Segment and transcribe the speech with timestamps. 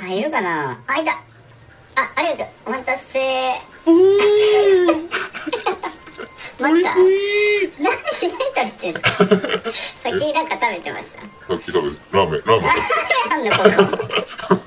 [0.00, 0.78] あいるかな？
[0.86, 1.12] あいた。
[1.12, 2.46] あありがとう。
[2.66, 3.18] お待たせ。
[6.60, 6.94] 待った。
[6.94, 9.10] 何しないたりってんすか
[10.02, 11.20] 先なんか食べてました？
[11.20, 12.70] さっき食べラーメンラーメン。
[13.30, 13.62] なんだこ
[14.56, 14.58] こ。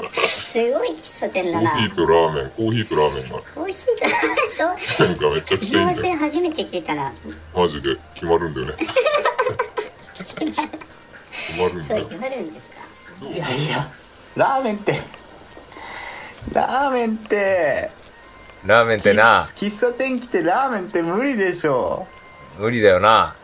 [0.51, 1.71] すごい喫茶店コだな。
[1.71, 3.37] ーヒーとラーメンコーヒーとラーメンが。
[3.39, 4.07] コーヒーだ
[4.57, 5.07] そう。
[5.07, 6.17] なんかめちゃくちゃいいんだよ。
[6.17, 7.13] 初めて聞いたな。
[7.55, 8.73] マジで決まるんだよね。
[10.15, 10.35] 決
[11.59, 12.01] まるんだよ。
[12.01, 13.27] そう決まるんですか？
[13.27, 13.91] いやいや
[14.35, 14.93] ラーメンって
[16.53, 17.91] ラーメンって。
[18.65, 19.41] ラーメンってな。
[19.55, 22.07] 喫喫茶店来てラーメンって無理でしょ。
[22.59, 23.35] 無理だよな。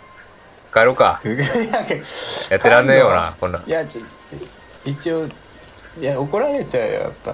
[0.73, 1.21] 帰ろうか。
[1.23, 3.59] いややってらんねえよなこんな。
[3.59, 4.01] んいやちょ
[4.85, 5.31] 一応い
[6.01, 7.33] や怒られちゃうよやっぱ。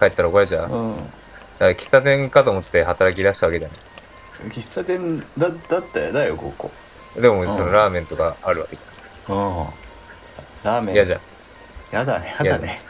[0.00, 0.62] 帰ったら怒られちゃう？
[0.62, 0.96] だかうん
[1.60, 3.74] ら喫茶店かと思って働き出したわけじゃな
[4.50, 6.70] 喫茶店だだったよだよここ。
[7.16, 7.48] いでもうん。
[7.48, 8.82] そのラーメンとかあるわけじ
[9.28, 9.36] うん。
[10.64, 10.88] ラーメン。
[10.88, 11.20] ゃん嫌じゃん。
[11.92, 12.82] やだねやだね。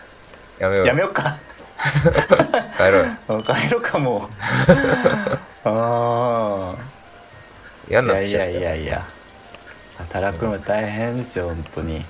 [0.58, 0.86] やめようよ。
[0.86, 1.36] やめよっか
[2.76, 3.06] 帰ろうよ。
[3.28, 4.28] うん帰ろうかもう。
[5.66, 6.74] あ
[7.88, 8.68] 嫌になっあいやいてきちゃった。
[8.68, 9.02] やいやいや
[9.98, 12.04] 働くの大変ですよ本当に。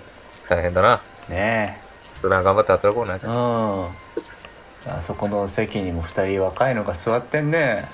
[0.48, 1.00] 大変だな。
[1.28, 1.80] ね
[2.20, 3.19] それは頑張って働こうな
[4.86, 7.88] あそこの席にも2人若いのが座ってんね。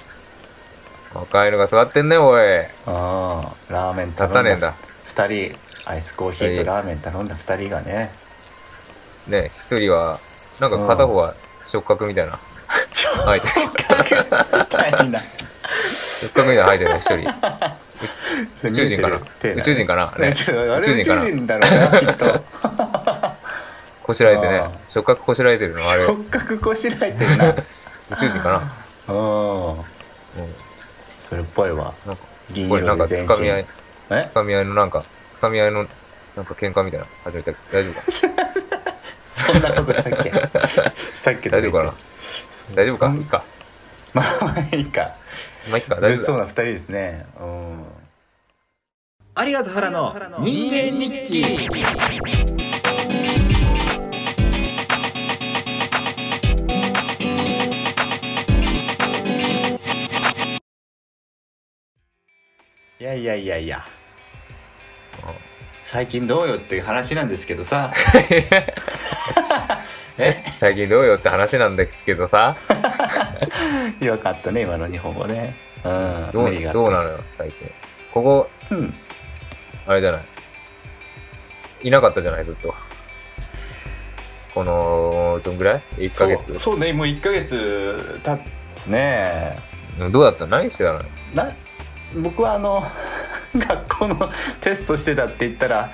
[1.15, 2.43] 若いのが座ってんねおい。
[2.43, 4.75] うんラーメン頼ん立たねえんだ。
[5.15, 5.59] 2人
[5.91, 8.11] アイスコーヒーとラーメン頼んだ2人がね。
[9.27, 10.21] ね一人は
[10.61, 11.35] なんか片方は
[11.71, 12.39] 触覚みたいな。
[13.25, 13.55] 入ってる。
[13.67, 13.73] み
[14.67, 17.31] たいな触覚みたいなの入ってるね一人。
[18.69, 19.17] 宇宙人かな？
[19.17, 19.21] 宇
[19.63, 20.13] 宙人かな？
[20.19, 20.29] ね。
[20.29, 20.53] 宇宙
[21.03, 21.47] 人。
[21.47, 21.67] かな？
[24.03, 24.65] こしらえてね。
[24.89, 26.05] 触覚こしらえてるのあれ。
[26.05, 27.55] 宇触覚こしらえてるな。
[28.19, 28.61] 宙人かな？
[29.07, 29.85] そ
[31.37, 31.95] れっぽいわ。
[32.05, 33.67] なんか銀これなんかつかみ合い
[34.11, 34.25] え？
[34.25, 35.87] つかみ合いのなんかつかみ合いの
[36.37, 37.07] なんか喧嘩みたいな。
[37.07, 38.03] の始めた大丈夫か？
[39.47, 40.31] そんなことしたっけ？
[40.31, 41.49] したっけ？
[41.51, 41.95] 大丈夫かな？
[42.75, 43.07] 大丈夫か？
[43.07, 43.19] うん。
[43.19, 43.45] いいか？
[44.13, 45.15] まあまあいいか。
[45.69, 45.97] まあいいか。
[45.97, 46.35] 大丈夫だ。
[46.35, 47.27] 物騒な二人ですね。
[47.41, 47.85] うん。
[49.47, 51.41] 有賀原の人間日記。
[62.99, 63.87] いやいやいやいや。
[65.85, 67.91] 最近どうよっていう話なんですけどさ。
[68.31, 68.75] え
[70.61, 72.55] 最近どうよって話なんですけどさ。
[73.99, 75.57] 弱かったね今の日本語ね。
[75.83, 77.71] うんどうどうなのよ最近。
[78.13, 78.95] ここうん。
[79.87, 80.23] あれじゃない？
[81.85, 82.75] いなかったじゃないずっと。
[84.55, 86.59] このどんぐらい ?1 ヶ月？
[86.59, 88.39] そうねもう1ヶ月経
[88.77, 89.59] つね。
[90.11, 90.45] どうだった？
[90.45, 91.01] の何してたの？
[91.33, 91.51] な
[92.17, 92.87] 僕はあの
[93.57, 95.91] 学校のテストしてたって言ったら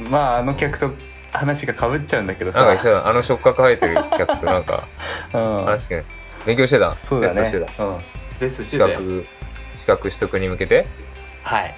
[0.00, 0.90] まああの客と
[1.38, 2.58] 話がかぶっちゃうんだけどさ。
[2.58, 4.88] なんか一緒だあの触覚生えてる客となんか。
[5.32, 6.04] うん、話して
[6.44, 6.96] 勉強してた？
[6.98, 7.34] そうだね。
[7.34, 7.84] テストしてた？
[7.84, 8.00] うん、
[8.38, 8.78] テストし資て。
[8.78, 9.26] たよ格
[9.74, 10.86] 資格取得に向けて？
[11.42, 11.74] はい。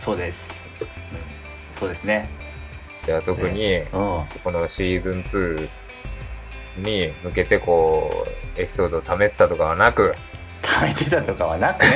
[0.00, 0.52] そうです、
[1.78, 2.28] そうですね。
[3.04, 3.86] じゃあ特に、うん。
[3.92, 5.68] このシーズン2
[6.78, 10.14] に向けてこうエピソードを試してたとかはなく。
[10.62, 11.90] 貯めてたとかはなくね。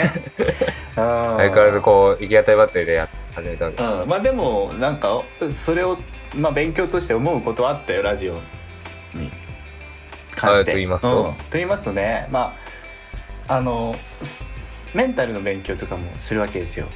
[0.94, 3.84] 相 相変わらずこう行き当たりばったりでや始めたわけ。
[3.84, 5.98] うん、まあでもなんかそれを、
[6.34, 8.34] まあ、勉強として思うことはあったよラジオ
[9.14, 9.30] に。
[10.34, 10.70] 関して。
[10.70, 11.24] あと言いますと。
[11.24, 11.34] うん。
[11.34, 12.54] と言いますとねま
[13.46, 14.46] ああのす
[14.94, 16.88] メンタルの勉強とかもするわけですよ。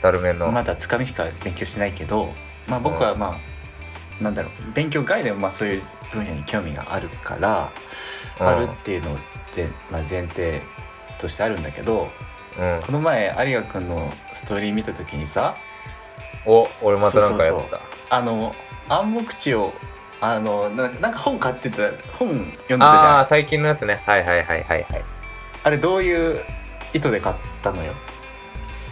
[0.00, 2.32] タルメンの、まだつかみしか勉強してないけど、
[2.66, 3.38] まあ、僕はま
[4.20, 4.72] あ、なんだろう。
[4.74, 5.82] 勉強外でもまあそういう
[6.12, 7.70] 分野に興味があるから、
[8.40, 8.46] うん。
[8.46, 9.18] あるっていうのを
[9.54, 10.62] 前,、まあ、前提
[11.18, 12.08] としてあるんだけど
[12.58, 15.56] うん、この前有賀君のストーリー見た時にさ
[16.46, 17.80] お俺またなんかやってた。
[18.10, 18.54] あの
[18.88, 19.72] 暗黙知を
[20.20, 22.82] あのななんか本買ってた本読んでたじゃん。
[22.82, 24.02] あああ最近のやつね。
[24.06, 24.86] はいはいはいはい
[25.64, 25.70] はい。
[25.70, 26.40] れどういう
[26.92, 27.92] 意図で買ったのよ？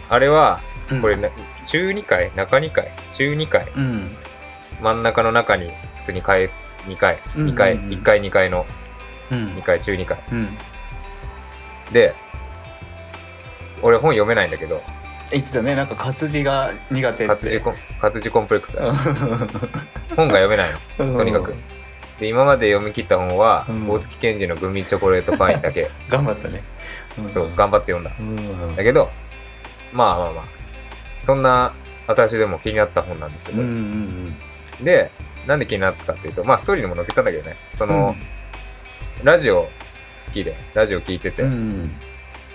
[0.09, 0.59] あれは
[0.91, 1.01] うん。
[1.01, 1.31] これ、ね
[1.65, 4.17] 中2回中2回中2回うん。
[4.81, 6.67] 真ん中の中に普通に返す。
[6.87, 7.85] 2回うん2回うん。
[7.85, 8.65] うん1回2回の。
[9.31, 9.47] うん。
[9.55, 10.49] 2回中2回うん。
[11.91, 12.13] で
[13.81, 14.81] 俺本読めないんだけど
[15.35, 15.75] 言ってたね。
[15.75, 17.27] なんか活字が苦手って。
[17.27, 18.77] 活字コン活字コンプレックス
[20.15, 21.13] 本が読めないの。
[21.13, 21.15] ん。
[21.15, 21.53] とにかく。
[22.19, 23.89] で今まで読み切った本は、うん。
[23.89, 25.91] 大月健二のグミチョコレートパインだけ。
[26.09, 26.63] 頑張ったね、
[27.25, 27.29] ん。
[27.29, 28.11] そう頑張って読んだ。
[28.17, 28.23] う
[28.71, 28.75] ん。
[28.75, 29.11] だけど
[29.91, 30.45] まあまあまあ。
[31.21, 31.73] そんな
[32.07, 34.35] 私でも気になった本なんですよ、うんうん
[34.83, 35.09] で
[35.47, 37.55] なんで気になったかっていうとまあストーリーにも載っけたんだけどね。
[37.71, 37.91] そうん。
[37.91, 38.15] の、
[39.23, 41.91] ラジオ好きでラジオ聞いてて、うん。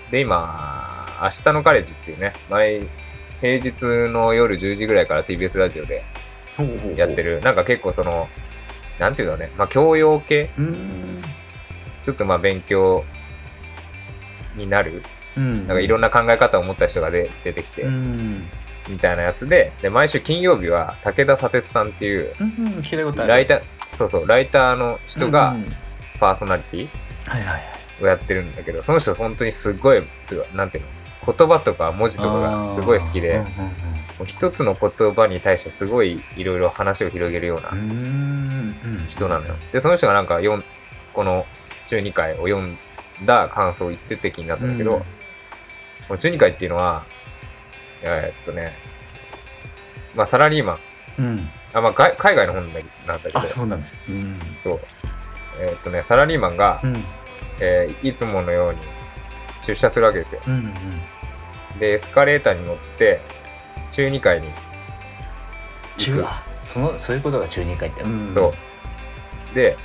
[0.09, 0.87] で今
[1.21, 2.87] 「明日のカレッジ」っていうね毎
[3.41, 6.03] 平日の夜10時ぐらいから TBS ラジオで
[6.95, 7.41] やってる。
[7.41, 8.29] なんか結構その
[8.99, 10.51] なんていうのね、まあ教養系？
[10.57, 11.21] うん。
[12.03, 13.03] ちょっとまあ勉強
[14.55, 15.01] になる。
[15.35, 15.67] うん。
[15.67, 18.47] なんかいろんな考え方を持った人がで出てきて、うん。
[18.89, 22.33] みたいなやつで、で、毎週金曜日は武田砂鉄さんっていう、
[23.15, 25.75] ライター、そうそう、ライターの人がうん
[26.19, 26.89] パーソナリティ
[27.25, 28.03] はいはいはい。
[28.03, 30.03] をやってるんだけど、その人本当にすごい、
[30.53, 30.89] なんていうの、
[31.25, 33.45] 言葉とか文字とかがすごい好きで、うん
[34.21, 37.71] もう一つの言葉に対してすごいいろいろ話を広げるような
[39.07, 39.55] 人なのよ。
[39.71, 40.63] で、その人がなんか読ん、
[41.11, 41.47] この
[41.87, 42.77] 12回を読ん
[43.25, 44.99] だ感想を言ってて気になったんだけど、うん。
[44.99, 45.05] こ
[46.11, 47.03] の12回っていうのは、
[48.03, 48.73] えーっとね、
[50.13, 50.79] まあサラリーマン、
[51.17, 51.49] うん。
[51.73, 53.39] あまあ、外海外の本なんだなんだけど。
[53.39, 53.87] あ、そうなんだ。
[54.07, 54.39] うん。
[54.55, 54.79] そう。
[55.59, 57.03] えーっとね、サラリーマンが、うん。
[57.59, 58.79] えーいつものように
[59.61, 60.41] 出社するわけですよ。
[60.47, 60.73] うんうん
[61.79, 63.21] で、エスカレーターに乗って、
[63.91, 64.61] 中2階に行く。
[65.97, 66.43] 中あ
[66.73, 68.53] そのそういうことが中二回ってそ
[69.51, 69.55] う。
[69.55, 69.77] で、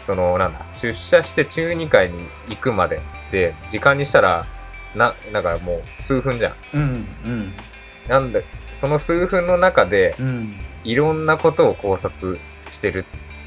[0.00, 4.46] その、なんだ、出社して中2階に行くまでって、時間にしたら、
[4.94, 6.54] な、なんかもう数分じゃん。
[6.74, 6.84] うんう
[7.28, 7.52] ん
[8.08, 8.40] なんだ、
[8.72, 13.00] その数分の中で、うんいろんなことを考察してる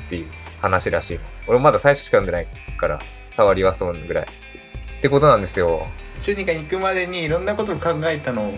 [0.07, 0.27] っていう
[0.62, 1.24] 話らしいの。
[1.48, 4.25] 俺まだ最初しか読んでないから、触りはそうぐらい。
[4.99, 5.87] ってことなんですよ。
[6.21, 8.53] 中二回に行くまでにいろんなことを考えたの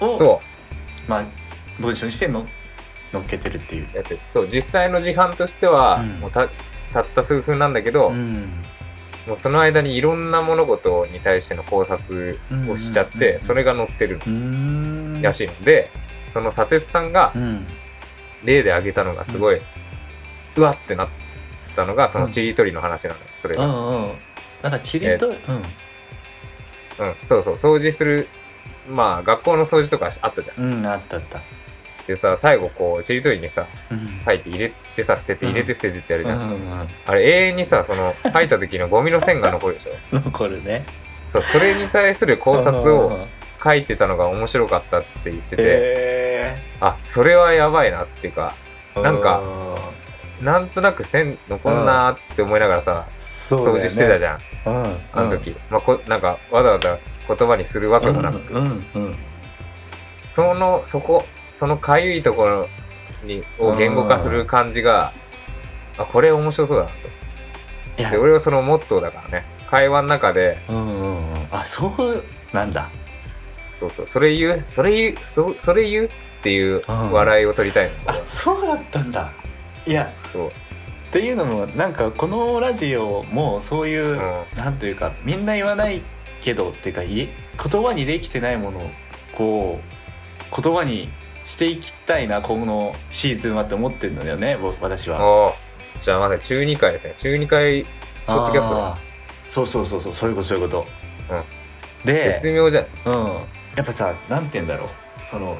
[0.00, 0.40] をそ
[1.08, 1.24] まあ
[1.80, 2.46] 文章にしての
[3.12, 3.96] 乗っけてるっていうう。
[3.96, 4.18] やつ。
[4.26, 6.48] そう、実際の時間としては、うんもうた、
[6.92, 8.62] たった数分なんだけど、ん
[9.26, 12.38] もうその間にいろんな物事に対しての考察
[12.68, 14.20] をしちゃって、うんうんうんうんそれが載ってる
[15.22, 15.90] らしいので、
[16.26, 17.66] その砂鉄さんがうん
[18.44, 19.60] 例で挙げたのがすごい、
[20.56, 21.08] うわってなっ
[21.74, 23.64] たのが、そのちりとりの話なのよ、それが。
[23.64, 24.12] うんうん
[24.62, 25.34] なんかチリと、うん。
[25.34, 28.28] うん、そうそう、掃除する、
[28.88, 30.64] まあ、学校の掃除とかあったじゃん。
[30.64, 31.40] うんあったあった。
[32.06, 34.20] でさ、最後こう、ちりとりにさ、うん。
[34.24, 36.40] 書いて入れてさ、捨てて入れて捨ててってやるじゃん。
[36.40, 39.92] うんうんあれ、永遠にさ、その、書いた時のゴミの線が残るでしょ。
[40.12, 40.84] う ん残るね。
[41.26, 43.28] そう、それに対する考察を
[43.62, 49.02] 書いてたのが面白かったって言ってて、へあ、それはやばいなっていうか、ー。
[49.02, 49.42] なんか
[50.40, 55.00] なんとなく線残んなーって思いながらさ、掃除してたじゃん、うん。
[55.12, 55.54] あの時。
[55.70, 59.16] まあ、こなんか、わざわざ言葉にするわけもなく、うんうんうん。
[60.24, 62.68] その、そこ、そのかゆいところ
[63.24, 65.12] に、を言語化する感じが、
[65.96, 68.10] あ、これ面白そうだなと。
[68.12, 71.48] で、俺はそのモットーだからね、会話の中で、うんうんうん。
[71.50, 72.88] あそうなんだ。
[73.72, 76.10] そうそう、それ言う、それ言う、そそれ言うっ
[76.42, 77.12] ていううん。
[77.12, 79.32] 笑いを取りたいの、俺あはそうだったんだ。
[79.86, 80.12] いや。
[80.20, 80.52] そう。
[81.08, 86.02] っていうのもなんかこのラジオもそういう、うんなんというかみんな言わない
[86.42, 87.28] けどっていうかい言
[87.82, 88.90] 葉にできてないものを
[89.36, 91.08] こう言葉に
[91.44, 95.54] していきたいな今後のシーズンはって思ってるんだよね僕私は。
[96.00, 97.14] じゃあまさに中2回ですね。
[97.18, 97.86] 中2回、
[98.26, 98.96] ポッドキャスト
[99.48, 100.86] そうそうそうそうそういうことそういうこと。
[101.30, 101.42] うん
[102.04, 102.86] で絶妙じゃん。
[103.06, 103.14] うん、
[103.76, 104.88] やっぱさなんて言うんだろう
[105.26, 105.58] その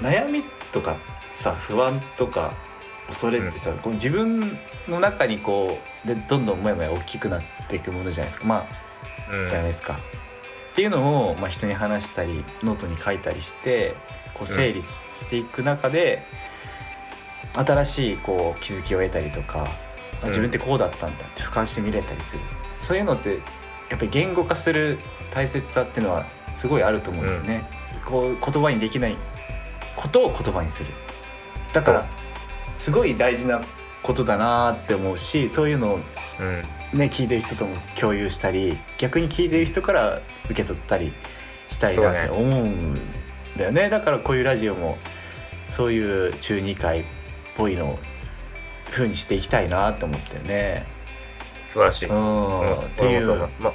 [0.00, 0.42] 悩み
[0.72, 0.96] とか
[1.34, 2.54] さ不安とか
[3.08, 8.46] 恐れってさ、こう自分の中にこうでどんどんもやもや大きくなっていくものじゃないですか。
[8.46, 8.68] ま
[9.30, 9.46] あうん。
[9.46, 9.98] じゃないですか。
[10.72, 13.96] っていうのを、まあ、人に話したりノートに書いたりして
[14.34, 16.22] こう整理していく中で、
[17.54, 19.66] 新しいこう気づきを得たりとか、
[20.22, 20.28] あうん。
[20.28, 22.42] 自分ってこうだったんだって俯瞰して見れたりする。
[22.78, 23.38] そういうのって
[23.90, 24.98] やっぱり言語化する
[25.32, 27.68] 大切さっていうのはすごいあると思うんだよね。
[28.04, 29.16] こう言葉にできない
[29.96, 30.90] ことを言葉にする。
[31.72, 32.06] だから
[32.78, 33.60] すごい大事な
[34.02, 36.00] ことだなって思うしそういうのを
[36.40, 36.62] うん。
[36.98, 41.12] ね、聞いてる人とも共有したり逆に聞いてる人から受け取ったり
[41.68, 42.98] したいなって思うん
[43.58, 44.96] だよねだからこういうラジオも
[45.66, 47.04] そういう中2回っ
[47.58, 47.98] ぽいのを
[48.90, 50.86] 風にしていきたいなと思ってね。
[51.64, 52.08] 素晴らしい。
[52.08, 52.18] ううん
[52.70, 53.74] ん、っていうまあ、うん。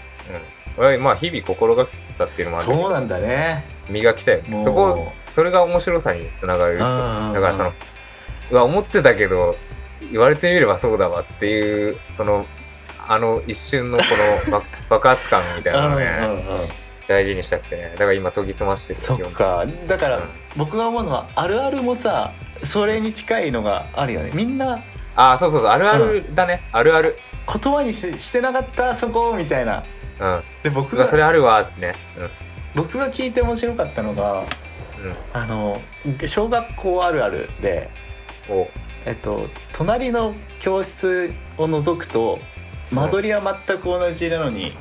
[0.78, 3.66] 俺はまあ日々心がけてたっていうのもあるそうなんだね。
[3.90, 4.42] 磨きたい。
[4.60, 6.80] そこ、それが面白さにつながる。
[6.80, 7.74] だからその、
[8.52, 9.56] うわ、思ってたけど、
[10.12, 12.46] 言われてみればそうだわっていう、その、
[13.06, 14.04] あの一瞬のこ
[14.48, 16.44] の 爆爆発感みたいなのをね、うんうんうん
[17.06, 17.92] 大事にしたくてね。
[17.92, 20.24] だから今研ぎ澄ましてるそっかだから、うん
[20.56, 22.32] 僕が思うのはあるあるもさ
[22.64, 24.80] それに近いのがあるよねみんな
[25.16, 26.62] ああ、そうそうそう、あるあるだね。
[26.72, 27.18] あるある。
[27.46, 29.84] 言葉にししてなかったそこみたいな
[30.20, 30.44] うん。
[30.64, 31.96] で僕がそれあるわってね。
[32.74, 34.40] 僕が聞いて面白かったのがうん。
[34.40, 34.44] う
[35.10, 35.16] ん。
[35.34, 35.82] あの
[36.26, 38.13] 小学校あるあるで、お
[39.06, 42.40] えっと、隣の教室を覗くと
[42.92, 44.74] 間取りは全く同じなのに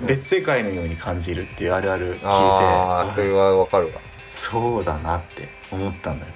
[0.00, 2.26] うん別世界のように感じるっていうあるある聞いて。
[2.26, 3.94] ああ、それはわかるわ。
[4.32, 6.32] そうだなって思ったんだよ。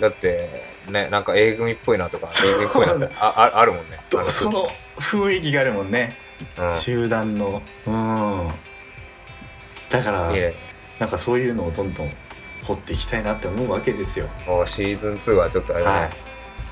[0.00, 3.98] だってねなんか A 組っぽいなとか A 組っぽいなってあああるもんね。
[4.28, 4.68] その
[4.98, 6.16] 雰囲気があるもんね。
[6.58, 6.74] うん。
[6.74, 7.62] 集団の。
[7.86, 8.50] うん。
[9.88, 10.30] だから
[10.98, 12.12] なんかそういうのをどんどん
[12.68, 14.28] 掘っていきたいなって思うわけですよ。
[14.46, 16.10] もうシーズン2はちょっとあれだね、はい。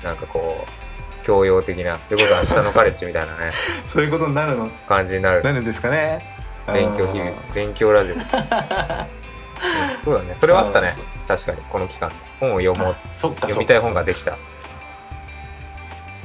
[0.03, 3.51] なんかこう教養的なそれこそ明日のカレッジみたいなね。
[3.91, 4.69] そういうことになるの？
[4.87, 5.41] 感じになる。
[5.43, 6.19] なるんですかね？
[6.67, 8.21] 勉強日々勉強ラジオ、う ん
[10.01, 10.35] そうだね。
[10.35, 10.95] それはあったね。
[11.27, 11.57] 確かに。
[11.69, 12.11] この期間。
[12.39, 12.95] 本を読もう。
[13.13, 14.37] 読みたい本ができた。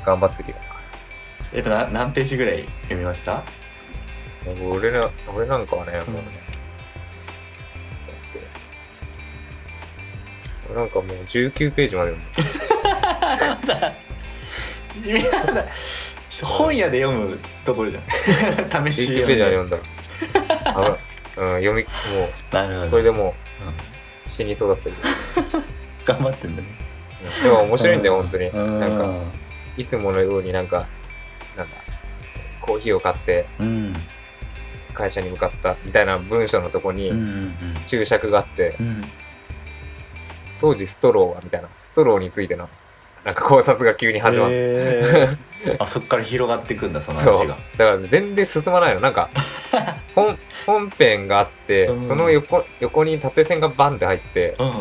[0.05, 0.57] 頑張ってるよ。
[1.55, 3.43] やっぱな何ページぐらい読みました？
[4.69, 6.23] 俺ら俺なんかはね、もうね
[10.73, 12.23] なんかもう19ページまで読む。
[16.43, 18.91] 本屋で読むところじゃん。
[18.91, 19.77] 試し19ページは読んだ。
[20.65, 20.97] あ
[21.37, 21.89] うん読みも
[22.53, 22.87] なるほど。
[22.87, 23.29] うこれでもうん。
[23.29, 23.33] う
[24.29, 24.97] 死にそうだったけど、
[26.07, 26.69] 頑張ってんだね。
[27.39, 27.45] うん。
[27.45, 28.47] でも面白いんだよ本当に。
[28.49, 28.81] うん。
[28.81, 29.33] なんか
[29.77, 30.87] いつものようになんか
[31.57, 31.77] なんだ
[32.61, 33.93] コーヒーを買ってうん。
[34.95, 37.55] 会社に向かったみたいな文章のとこにうんうん
[37.87, 39.05] 注釈があって、うんうん
[40.63, 41.69] 当時ストローはみたいな。
[41.83, 42.69] ストローについての
[43.25, 45.29] なんか考察が急に始まって、
[45.79, 47.57] あそっから広がってくんだその話が。
[47.77, 49.01] だから全然進まないの。
[49.01, 49.31] なんか
[50.15, 52.01] 本本編があって、うん。
[52.01, 54.73] その横横に縦線がバンって入ってうん。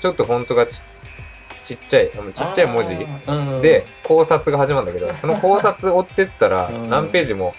[0.00, 0.82] ちょっとフォントがち
[1.62, 2.96] ちっちゃいあのちっちゃい文字
[3.60, 6.90] で考察が始まるんだけど その考察追ってったらうん。
[6.90, 7.54] 何ページも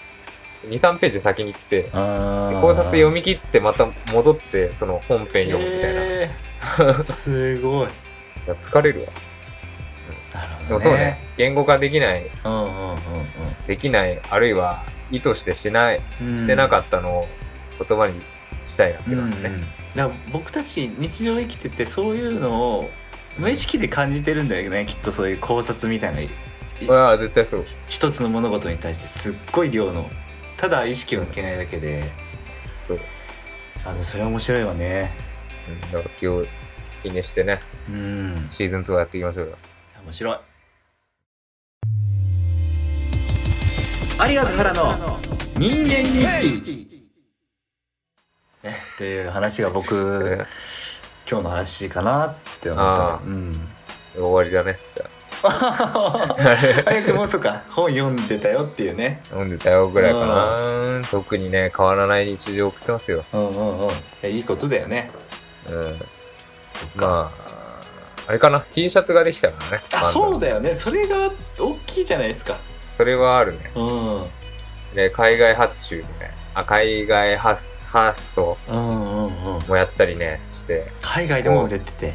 [0.66, 6.00] 23ページ先に行って考察読み切ってまた戻ってその本編読むみたいな、
[7.22, 7.88] すごい。
[7.88, 7.90] い
[8.46, 9.06] や疲れるわ。
[10.34, 11.18] なるほど、ね、でもそうね。
[11.36, 12.30] 言語化できない。
[12.44, 12.98] うんうんうん
[13.66, 16.36] できないあるいは意図してしないうん。
[16.36, 17.28] してなかったのを
[17.86, 18.20] 言葉に
[18.64, 19.50] したいなってうん感じね、
[19.94, 22.90] だから僕たち日常生きててそういうのを
[23.38, 26.94] 無意識で感じてるんだよねきっとそういう考察みたいな。
[26.94, 27.66] ああ絶対そう。
[27.88, 30.08] 一つの物事に対してすっごい量の
[30.56, 32.10] ただ意識を向けないだけで。
[32.48, 33.00] そう、
[33.84, 35.12] あのそれは面白いわね
[35.68, 36.46] うん、だから気を
[37.02, 37.60] 気にしてね。
[37.88, 39.56] うんシーズン2はやっていきましょうよ。
[40.04, 40.38] 面白い。
[44.30, 45.18] 有賀原の
[45.56, 46.88] 人間日記。
[48.62, 49.94] ねっていう話が僕
[50.24, 50.46] え
[51.30, 53.20] 今日の話かなって思った。
[53.24, 53.68] うん。
[54.16, 55.10] ー終わりだねじゃ
[56.84, 57.62] 早くもうそうか。
[57.70, 59.22] 本読んでたよっていうね。
[59.32, 61.02] あ飲んでたよぐらいかな。
[61.08, 63.24] 特にね変わらない日常を送ってますよ。
[63.32, 63.90] うんうんうん。
[64.28, 65.12] いいことだよね
[65.70, 66.00] うん。
[66.96, 67.48] まあ
[68.28, 68.60] あれかな。
[68.60, 69.84] T シャツができたからね。
[69.94, 70.72] あそうだだよね。
[70.72, 72.58] それが大きいじゃないですか。
[72.86, 73.72] それはあるね。
[73.74, 74.26] うん。
[74.94, 76.36] で海外発注でね。
[76.54, 82.14] あ海外発発送もやったりねして、海外でも売れてて。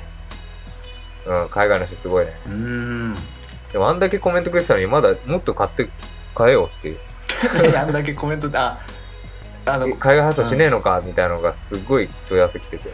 [1.26, 2.34] うん、海外の人すごいね。
[2.46, 3.16] うん。
[3.72, 5.90] でもあんだけコメントくれてたのにまだもっと買って
[6.36, 7.00] 買えよっていう。
[7.76, 8.80] あんだけコメントであ
[9.66, 12.90] あのえ海外発送しねえのかみたいなのがすごい問い合わせ来てて。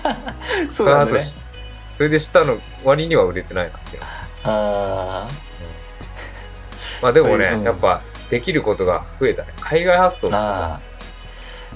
[0.72, 1.20] そうなんだね
[1.82, 4.02] それでしたの割には売れてないなっていう。
[4.42, 5.28] あ
[7.00, 7.62] まあでもね、うん。
[7.62, 9.54] やっぱできることが増えたね。
[9.60, 10.80] 海外発送ーってさ。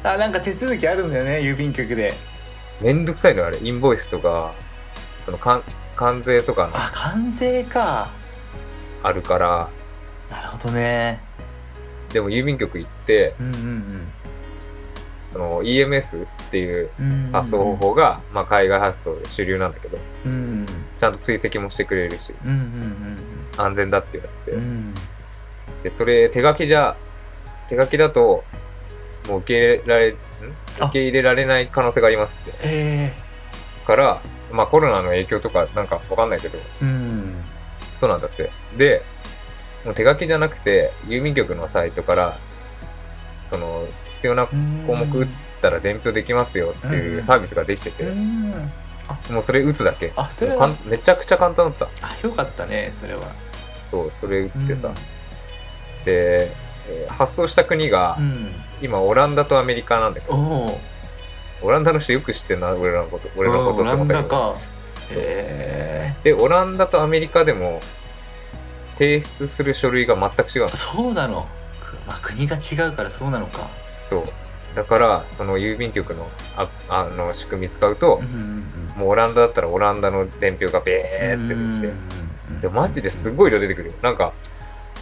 [0.03, 2.15] あなんか手続きあるんだよね郵便局で。
[2.81, 3.59] めんどくさいのよあれ。
[3.63, 4.55] インボイスとか
[5.19, 5.63] その関
[5.97, 8.11] 関税とかあ関税か。
[9.03, 9.69] あるから。
[10.31, 11.21] なるほどね。
[12.13, 14.08] でも郵便局行ってうんうん
[15.29, 17.27] その EMS っていううん。
[17.27, 20.33] うん発送方法が、まあ、海外発送で主流なんだけどうん。
[20.33, 20.67] うん
[20.99, 23.17] ちゃんと追跡もしてくれるしうんうん
[23.57, 24.95] 安全だっていうやつで、うんうん。
[25.83, 26.97] でそれ手書きじゃ
[27.69, 28.43] 手書きだと
[29.29, 30.17] もう受け入れられ
[30.79, 32.55] 受け入れられない可能性がありますって。
[32.63, 33.13] え
[33.87, 36.59] からまあコロナの影響とかなんかわかんないけど。
[36.59, 37.45] えうん。
[37.95, 38.51] そうなんだって。
[38.77, 39.03] で
[39.85, 42.39] もう手書きじゃなくて郵便局のサイトから
[43.49, 44.55] その必要な項
[44.95, 45.29] 目打っ
[45.63, 48.51] たら伝票できますよっていうサービスができてて、うん。
[49.31, 50.13] もうそれ打つだけ。
[50.17, 50.69] あそれは。
[50.85, 52.07] めちゃくちゃ簡単だった。
[52.07, 53.33] あよかったねそれは。
[53.81, 54.93] そうそれ打ってさ、
[56.05, 56.53] で、
[56.89, 58.51] えー発送した国がうん。
[58.81, 60.37] 今オランダとアメリカなんだけど、
[61.63, 63.29] オランダの人よく知ってんな俺らのこと。
[63.37, 64.55] 俺のことって思ったけど。
[66.23, 67.81] でオランダとアメリカでも
[68.97, 71.35] 提出する書類が全く違うそうなの。
[71.41, 71.58] ま
[72.15, 73.69] あ国が違うからそうなのか。
[73.83, 74.29] そう。
[74.75, 78.65] だからその郵便局のああの仕組み使うとう、ん
[78.97, 83.95] もうオランダだったらオランダの伝票がベーって出てきて、でマジですごい量出てくるよ。
[84.03, 84.33] なんか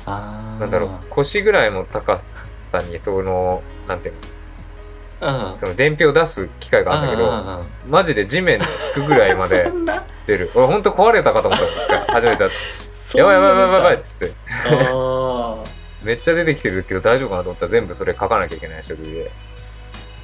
[0.07, 4.15] なんだろう腰ぐらいの高さにそのなんていう
[5.21, 5.29] うん。
[5.29, 9.71] のその伝票を出す機械があるんだけど、うんうんうんマジで地面につくぐらいまで
[10.27, 10.51] 出る。
[10.55, 11.61] 俺ほんと壊れたかと思っ
[12.07, 12.13] た。
[12.13, 12.43] 初めて。
[12.45, 12.53] やっ
[13.13, 13.19] て。
[13.19, 14.35] やばいやばいやばいやばいっつって。
[16.07, 19.31] めっちゃ出てきてるけど大丈夫かなと思ったら全部それ書かなきゃいけない書類で。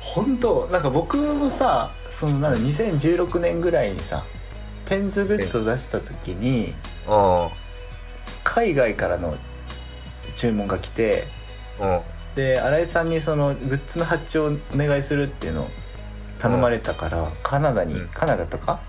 [0.01, 0.69] 本当？
[0.73, 4.25] なんか僕もさそのなんだ2016年ぐらいにさ
[4.87, 6.75] ペンズグッズを出した時に
[7.09, 7.49] うん。
[8.45, 9.37] 海外からの
[10.35, 11.29] 注文が来て
[11.81, 12.01] うん。
[12.35, 15.69] で新井さんにそのグッズの発注をお願いするっていうのを
[16.39, 18.81] 頼まれたから、カナダに、うんカナダとか、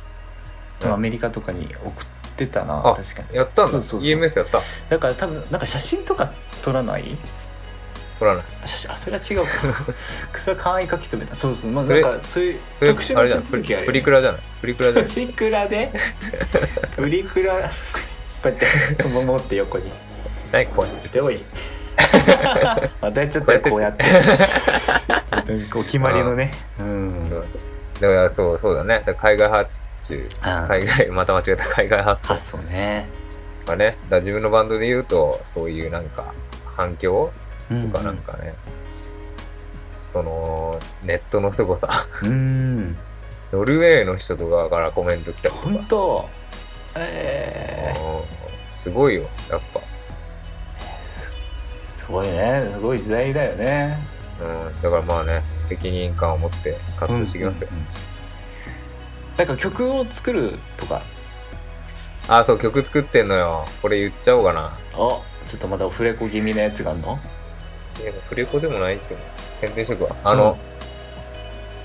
[0.82, 3.72] うんアメリカとかに送ってたなあ確かにやったんだ。
[3.74, 4.62] そうそうそう EMS やった。
[4.90, 7.18] だから多分なんか写真とか撮らない？
[8.20, 8.46] 取らない。
[8.64, 9.50] あ写真あそれは違うか
[10.40, 13.42] それは簡易書き留めたそうそうまあなんかそういう特殊あれじゃん。
[13.44, 14.42] プな手続きあるプリクラじゃない。
[14.62, 15.12] プリクラじゃない。
[15.12, 15.92] プリクラで？
[16.96, 17.54] プリクラ？
[17.54, 17.60] こ
[18.46, 19.92] うやって持って横に
[20.52, 21.08] 何こうやって。
[21.10, 21.44] でおい
[23.02, 24.04] またやっちゃったよこうやって
[25.72, 29.02] こう決まりのねうんだからそうそうだね。
[29.06, 29.70] だ海外発
[30.02, 30.28] 注。
[30.42, 33.08] あ海外、また間違えた海外発送あそうね
[33.66, 33.96] がね。
[34.10, 36.34] だ自分のバンドで言うと、そういうなんか
[36.76, 37.32] 反響
[37.82, 38.54] とかなんかね、
[39.92, 41.90] そのネットの凄さ。
[42.24, 42.98] うん
[43.52, 45.70] ノルウェーの人とかからコメント来たりとか。
[45.70, 46.30] 本当？
[46.96, 48.02] えう
[48.72, 49.80] んすごいよ、やっぱ。
[49.80, 49.84] ー、
[51.06, 51.34] す
[51.98, 53.98] すごいねすごい時代だよね
[54.42, 57.70] うん、だからまあね、責任感を持って活動していきますよ。
[57.72, 57.90] うんうんうん
[59.36, 61.02] なんか曲を作るとか？
[62.28, 63.66] あ、そう、曲作ってんのよ。
[63.82, 64.78] これ言っちゃおうかな。
[64.96, 67.20] おちょっとまだオフレコ気味なやつがあんの？
[68.04, 69.16] でも、フレコでもないって
[69.52, 70.16] 宣伝しとくわ。
[70.24, 70.58] あの、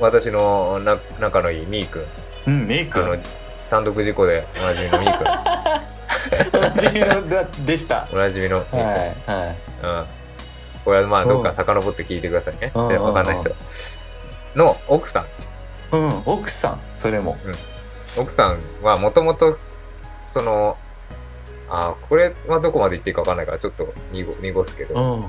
[0.00, 2.06] 私のな仲のいいみーくん。
[2.46, 3.16] うんメイクあの、
[3.68, 6.56] 単独事故でおなじみのみーくん。
[6.56, 8.78] おなじみのだでしたおなじみの みーくん。
[8.78, 8.96] はい
[9.46, 10.06] はいうん。
[10.84, 12.70] これはまあ、うんどっか遡って聞いてくださいね。
[12.74, 13.50] うんそれわかんない人。
[14.54, 15.26] の奥さん。
[15.90, 17.36] うん奥さんそれも
[18.16, 19.58] 奥さんはもともと、
[20.26, 20.76] その、
[21.70, 25.20] あこれはどこまで言っていいかわかんないから、ちょっと濁濁すけど、うん。
[25.20, 25.28] うん。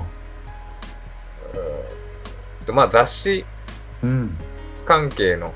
[2.66, 3.44] とまあ雑誌
[4.02, 4.36] うん。
[4.86, 5.52] 関係の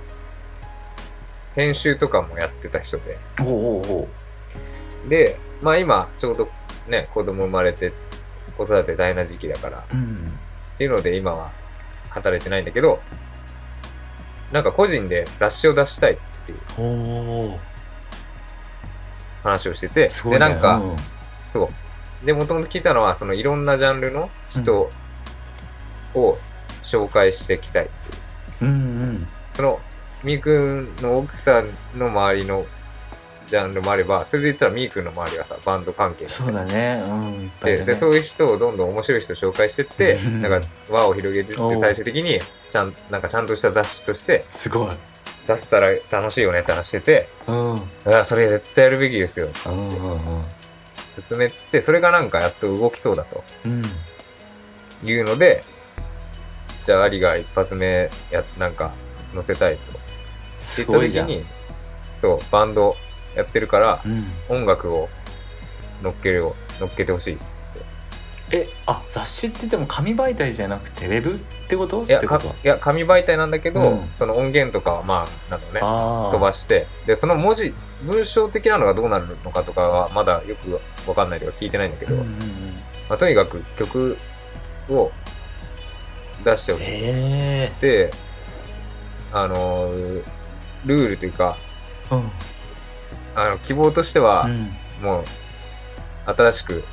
[1.55, 4.09] 編集とかもやってた人で、おうおうお
[5.07, 5.09] う。
[5.09, 6.49] で、まあ今ちょうど
[6.89, 7.93] ね、子供生まれて
[8.57, 10.39] 子育て大変な時期だから、うん。
[10.75, 11.51] っていうので今は
[12.11, 13.01] 働いてないんだけど、
[14.53, 16.17] なんか個人で雑誌を出したいっ
[16.47, 17.59] ていう
[19.45, 20.97] 話をしてて、で、なんか、うん。
[21.45, 21.71] そ
[22.23, 22.27] う。
[22.27, 24.91] で、もともと聞いたのは、そのいろんなジャンルの人
[26.15, 26.39] を
[26.83, 28.71] 紹介していきたいっていう。
[28.71, 28.75] うんう
[29.13, 29.27] ん。
[29.51, 29.81] その、
[30.25, 32.67] みーくんの奥さんの周りの
[33.49, 37.03] ジャンルもあれば、それで言ったらみーくんの周りはさ、バンド関係そうだね。
[37.07, 37.53] うん。
[37.63, 40.43] ねでそういう人をどんどん面白い人紹介してってうん。
[40.43, 44.97] なんか輪を広げてって最終的にちゃんなんかちゃんとした雑誌としてすごい
[45.47, 47.83] 出せたら楽しいよねって話しててうん。
[48.07, 50.45] あそれ絶対やるべきですようんうんうん
[51.09, 53.45] 進めててそれがなんかやっと動きそうだと。
[53.65, 53.83] うん。
[55.05, 55.65] いうので
[56.83, 58.93] じゃあアリが一発目やなんか
[59.33, 59.93] 載せたいと。
[60.61, 61.45] す言った時に
[62.11, 62.97] そうバンド
[63.37, 64.33] やってるからうん。
[64.49, 65.09] 音楽を
[66.03, 67.35] 乗っけるよ乗っけてほしい。
[67.35, 67.54] っつって
[68.51, 71.35] えあ雑誌ってでも紙媒体じゃなくてウェブ？
[71.35, 72.05] ってこと？
[72.05, 72.49] いやかってこと？
[72.49, 74.09] はいや紙媒体なんだけど、うん。
[74.13, 76.31] その音源とかはまあなんだろうねあー。
[76.31, 76.87] 飛ばして。
[77.07, 80.79] でその文字文章的なのがどうなるのかとかはまだよく
[81.09, 82.39] わかんないとか聞いてないんだけど、うんうんうん。
[83.09, 84.19] まあ、とにかく曲
[84.91, 85.11] を
[86.45, 86.91] 出してほしい。
[86.91, 88.11] へで
[89.33, 90.23] あのー
[90.85, 91.57] ルールというか
[92.13, 92.31] えうん。
[93.35, 94.77] あの希望としては、うん。
[95.03, 95.25] もう
[96.27, 96.85] 新しく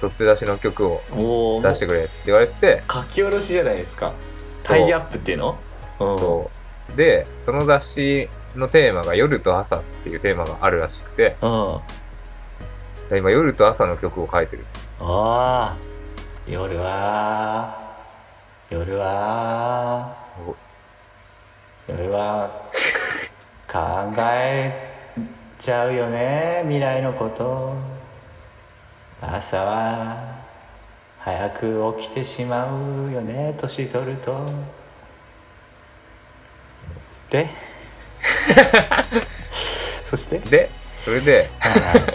[0.00, 4.12] 取って出しの曲を出してくれって言われてて書き下ろしじゃないですか。
[4.66, 5.58] タイアップっていうの？
[5.98, 6.50] そ
[6.92, 6.96] う。
[6.96, 11.82] でその雑誌のテーマが夜と朝っていうテーマがあるらしくて今
[13.10, 14.64] 夜と朝の曲を書いてる。
[15.00, 15.76] あ
[16.46, 17.96] 夜は
[18.70, 20.16] 夜は
[21.88, 22.50] 夜は
[23.70, 24.72] 考え
[25.58, 27.74] ちゃうよね未来のこと
[29.20, 30.38] 朝は
[31.18, 32.66] 早く起きてしま
[33.08, 34.46] うよね年取ると。
[37.30, 37.48] で？
[40.08, 40.38] そして？
[40.38, 41.48] でそれで？
[41.58, 41.68] は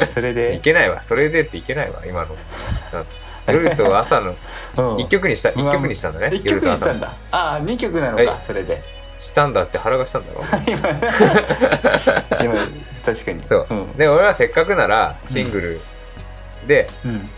[0.06, 1.02] いそれいで、 けないわ。
[1.02, 2.36] それでっていけないわ今の。
[3.48, 4.36] 夜と朝の
[4.78, 5.00] うん。
[5.02, 7.08] 一曲にしたまあ一曲にしたんだね一曲にしたんだ。
[7.08, 8.28] だああ二曲なのはい。
[8.28, 8.82] かそれで。
[9.20, 10.44] したんだって腹がしたんだろ？
[10.66, 10.80] 今
[12.42, 12.56] 今
[13.06, 13.44] 確かに。
[13.48, 13.98] そう、うん。
[13.98, 15.82] で俺はせっかくならシングル
[16.68, 17.30] で、うん。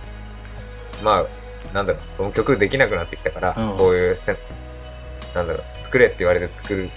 [1.03, 4.37] まあなんだろうこの曲できなくなってきたから、うんこういうせ
[5.33, 6.89] なんだろう作れって言われて作る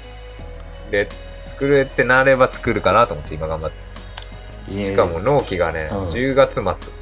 [0.90, 1.08] れ
[1.46, 4.82] 作れってなれば作るかなと思って今頑張って。
[4.82, 6.04] しかも納期がね、うん。
[6.06, 6.92] 10月末。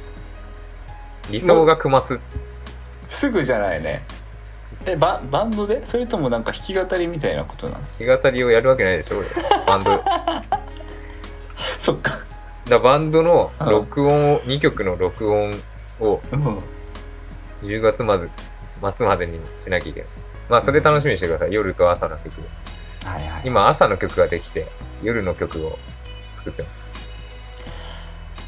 [1.29, 2.19] 理想が9末。
[3.09, 4.03] すぐじゃないね。
[4.85, 5.85] えババンドで？
[5.85, 7.81] それともなんか弾き語りみたいなことなの？
[7.99, 9.27] 弾き語りをやるわけないでしょ、俺。
[9.65, 10.01] バンド。
[11.83, 12.19] そっか
[12.69, 15.51] だバンドの録音を、2曲の録音
[15.99, 16.59] をうん
[17.63, 18.29] 10月まず
[18.95, 20.09] 末までにしなきゃいけない。
[20.49, 21.53] まあ、それ楽しみにしてください。
[21.53, 22.41] 夜と朝の曲。
[23.03, 24.67] はいはい今、朝の曲ができて、
[25.01, 25.79] 夜の曲を
[26.35, 26.97] 作ってます。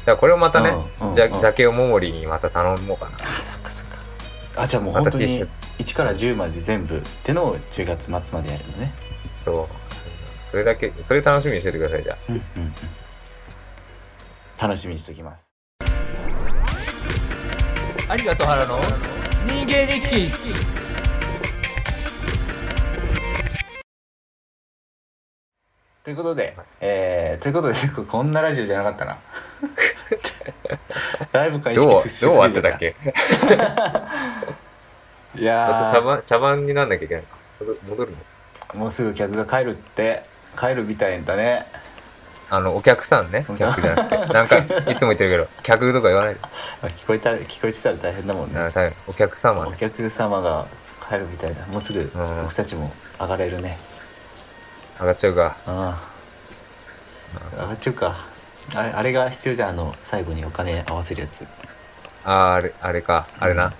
[0.00, 0.72] だからこれをまたね、
[1.12, 3.16] じゃ、ジャケをももりにまた頼もうかな。
[3.24, 3.96] あそっかそっか
[4.56, 5.82] あじゃあもう本当にシャツ。
[5.82, 8.94] 1から10まで全部ってのを10月末までやるのね
[9.32, 10.44] そう。
[10.44, 12.18] それだけ、それ楽しみにしててください、じゃあ。
[12.28, 12.74] うんうんうん
[14.60, 15.48] 楽しみにしておきます。
[18.08, 18.78] ありがとう原の。
[19.46, 20.30] 人間日記。
[26.02, 27.74] ということで、えー、ということで
[28.08, 29.18] こんなラジオじゃなかったな。
[31.32, 32.96] ライブ会どう、どう意識しすぎ終わってたっけ？
[35.40, 35.72] いやー。
[35.72, 37.36] また茶番、茶番になんなきゃいけないか。
[37.60, 38.12] 戻戻る
[38.74, 38.80] の？
[38.80, 40.24] もうすぐ客が帰るって
[40.58, 41.66] 帰るみたいだね
[42.50, 43.44] あの、お客さんね。
[43.56, 44.32] 客じゃなくて。
[44.34, 44.64] なんか、い
[44.96, 46.40] つも言ってるけど、客とか言わないで。
[46.82, 49.76] あ聞こえた聞こえてたら大変だもんねあ大変お客様おね。
[49.78, 50.66] 客様が
[51.08, 52.10] 帰るみたいだもうすぐん
[52.42, 53.78] 僕たちも上がれるね
[54.98, 55.56] 上がっちゃうか。
[55.66, 56.00] あ
[57.56, 58.16] あ上がっちゃうか
[58.74, 61.44] あれあれが必要じゃんあの最後にお金合わせるやつ
[62.24, 63.26] あーあれ、あれか。
[63.38, 63.72] あれな。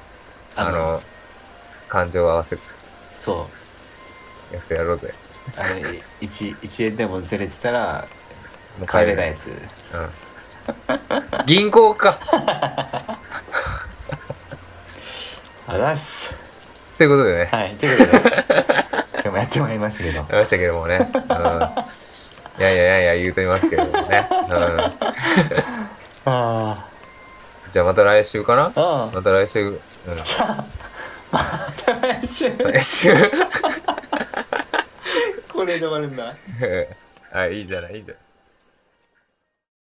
[0.56, 1.02] あのあの、
[1.88, 2.62] 感情を合わせる
[3.24, 3.48] そ
[4.52, 5.12] うやつやろうぜ。
[5.56, 5.82] あれ
[6.20, 8.06] 1, 1円でもずれてたら
[8.86, 9.54] 帰れないやつうん。
[11.46, 12.18] 銀行か。
[15.68, 16.30] あざっす
[16.98, 17.44] ということでね。
[17.50, 18.44] はいということで
[19.14, 21.10] 今日もやってまいりましたけどやりましたけどもね。
[21.14, 21.20] うん。
[22.60, 24.28] いやいやいやいや言うとりますけどもね。
[24.30, 24.80] うん。
[26.26, 26.86] あ
[27.72, 28.72] じゃあまた来週かな？
[29.14, 29.68] また来週。
[29.68, 29.78] うん。
[30.22, 30.64] じゃあ
[31.30, 31.40] ま
[31.84, 33.14] た来週来週。
[35.52, 36.34] これで終わるんだ
[37.32, 38.22] はい、いいじゃない、いいじゃない。